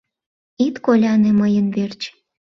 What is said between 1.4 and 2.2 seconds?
мыйын верч